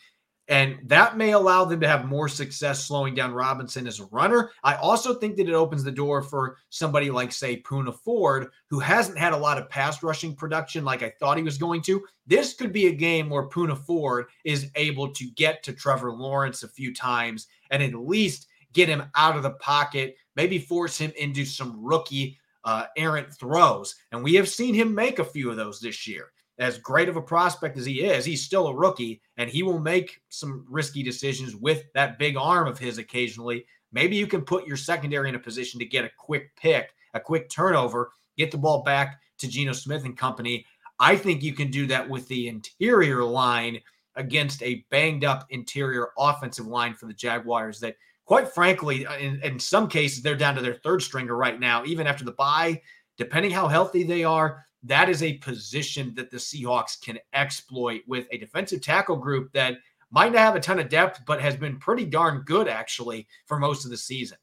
[0.48, 4.50] And that may allow them to have more success slowing down Robinson as a runner.
[4.62, 8.78] I also think that it opens the door for somebody like, say, Poona Ford, who
[8.78, 12.04] hasn't had a lot of pass rushing production like I thought he was going to.
[12.28, 16.62] This could be a game where Poona Ford is able to get to Trevor Lawrence
[16.62, 21.12] a few times and at least get him out of the pocket, maybe force him
[21.16, 23.94] into some rookie uh, errant throws.
[24.12, 26.32] And we have seen him make a few of those this year.
[26.58, 29.78] As great of a prospect as he is, he's still a rookie and he will
[29.78, 33.64] make some risky decisions with that big arm of his occasionally.
[33.92, 37.20] Maybe you can put your secondary in a position to get a quick pick, a
[37.20, 40.66] quick turnover, get the ball back to Geno Smith and company.
[40.98, 43.80] I think you can do that with the interior line
[44.16, 47.96] against a banged up interior offensive line for the Jaguars that
[48.26, 51.84] quite frankly, uh, in, in some cases, they're down to their third stringer right now,
[51.84, 52.80] even after the bye.
[53.16, 58.26] Depending how healthy they are, that is a position that the Seahawks can exploit with
[58.30, 59.78] a defensive tackle group that
[60.10, 63.58] might not have a ton of depth, but has been pretty darn good actually for
[63.58, 64.36] most of the season.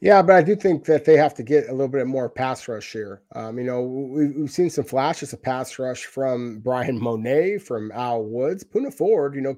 [0.00, 2.66] Yeah, but I do think that they have to get a little bit more pass
[2.66, 3.20] rush here.
[3.34, 7.92] Um, you know, we've, we've seen some flashes of pass rush from Bryan Mone, from
[7.92, 9.34] Al Woods, Poona Ford.
[9.34, 9.54] You know,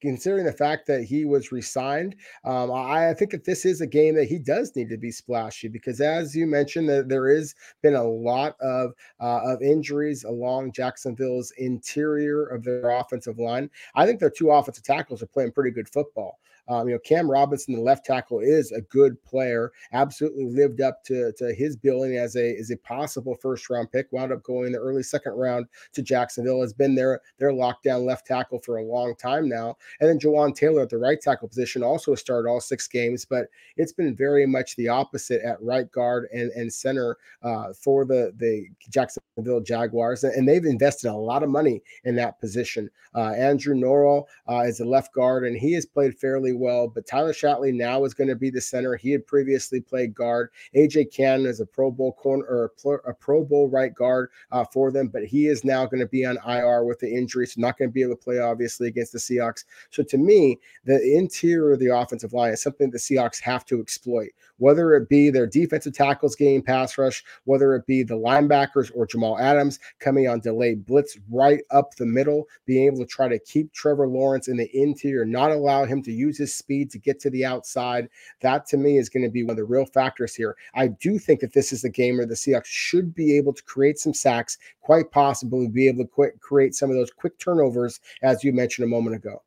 [0.00, 3.86] considering the fact that he was resigned, um, I, I, think that this is a
[3.86, 7.54] game that he does need to be splashy because, as you mentioned, that there has
[7.82, 13.68] been a lot of uh, of injuries along Jacksonville's interior of their offensive line.
[13.94, 16.38] I think their two offensive tackles are playing pretty good football.
[16.68, 19.72] Um, you know, Cam Robinson, the left tackle, is a good player.
[19.92, 24.08] Absolutely lived up to, to his billing as a as a possible first round pick.
[24.12, 26.60] Wound up going in the early second round to Jacksonville.
[26.60, 29.76] Has been their their lockdown left tackle for a long time now.
[30.00, 33.46] And then Jawaan Taylor at the right tackle position also started all six games, but
[33.76, 38.32] it's been very much the opposite at right guard and and center uh, for the
[38.36, 42.90] the Jacksonville Jaguars, and they've invested a lot of money in that position.
[43.14, 46.88] Uh, Andrew Norwell uh, is a left guard, and he has played fairly well.
[46.88, 48.96] But Tyler Shatley now is going to be the center.
[48.96, 50.50] He had previously played guard.
[50.74, 52.72] AJ Cannon is a Pro Bowl corner or
[53.06, 56.24] a Pro Bowl right guard uh, for them, but he is now going to be
[56.24, 59.12] on IR with the injury, so not going to be able to play obviously against
[59.12, 59.64] the Seahawks.
[59.90, 63.80] So to me, the interior of the offensive line is something the Seahawks have to
[63.80, 68.90] exploit, whether it be their defensive tackles getting pass rush, whether it be the linebackers
[68.94, 73.28] or Jamal Adams coming on delayed blitz right up the middle, being able to try
[73.28, 76.98] to keep Trevor Lawrence in the interior, not allow him to use his speed to
[76.98, 78.08] get to the outside.
[78.40, 80.56] That to me is going to be one of the real factors here.
[80.74, 83.62] I do think that this is a game where the Seahawks should be able to
[83.64, 88.00] create some sacks, quite possibly be able to quick, create some of those quick turnovers,
[88.22, 89.42] as you mentioned a moment ago.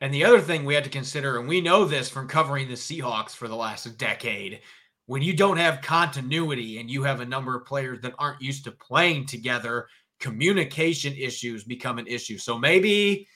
[0.00, 2.74] And the other thing we had to consider, and we know this from covering the
[2.74, 4.60] Seahawks for the last decade,
[5.06, 8.64] when you don't have continuity and you have a number of players that aren't used
[8.64, 9.86] to playing together,
[10.20, 12.38] communication issues become an issue.
[12.38, 13.28] So maybe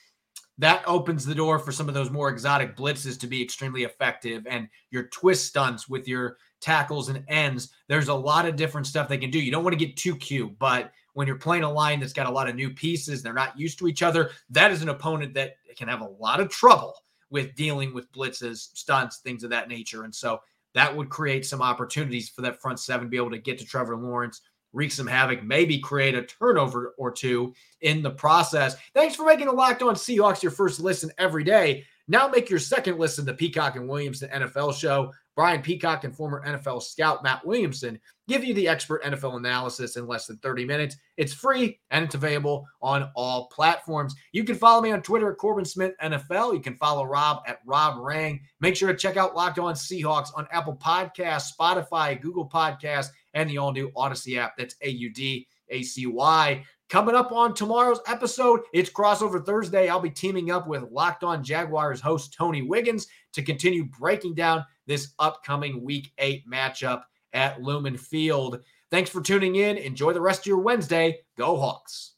[0.57, 4.45] that opens the door for some of those more exotic blitzes to be extremely effective
[4.49, 7.71] and your twist stunts with your tackles and ends.
[7.87, 9.39] There's a lot of different stuff they can do.
[9.39, 12.27] You don't want to get too cute, but when you're playing a line that's got
[12.27, 15.33] a lot of new pieces, they're not used to each other, that is an opponent
[15.33, 16.93] that can have a lot of trouble
[17.29, 20.05] with dealing with blitzes, stunts, things of that nature.
[20.05, 20.39] And so
[20.75, 23.65] that would create some opportunities for that front seven to be able to get to
[23.65, 24.39] Trevor Lawrence
[24.71, 28.77] wreak some havoc, maybe create a turnover or two in the process.
[28.93, 31.83] Thanks for making a Locked On Seahawks your first listen every day.
[32.09, 35.13] Now make your second listen to Peacock and Williamson NFL show.
[35.35, 40.07] Brian Peacock and former NFL scout Matt Williamson give you the expert NFL analysis in
[40.07, 40.97] less than 30 minutes.
[41.17, 44.15] It's free and it's available on all platforms.
[44.31, 46.55] You can follow me on Twitter at Corbin Smith NFL.
[46.55, 48.41] You can follow Rob at Rob Rang.
[48.59, 53.47] Make sure to check out Locked On Seahawks on Apple Podcasts, Spotify, Google Podcasts, and
[53.47, 54.57] the all new Audacy app.
[54.57, 56.65] That's A U D A C Y.
[56.89, 59.89] Coming up on tomorrow's episode, it's crossover Thursday.
[59.89, 64.65] I'll be teaming up with Locked On Jaguars host Tony Wiggins to continue breaking down
[64.87, 68.61] this upcoming week eight matchup at Lumen Field.
[68.89, 69.77] Thanks for tuning in.
[69.77, 71.19] Enjoy the rest of your Wednesday.
[71.37, 72.13] Go Hawks.